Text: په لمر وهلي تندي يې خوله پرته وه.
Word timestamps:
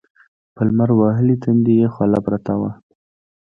په 0.55 0.61
لمر 0.67 0.89
وهلي 0.99 1.35
تندي 1.43 1.73
يې 1.81 1.87
خوله 1.93 2.19
پرته 2.27 2.53
وه. 2.59 2.71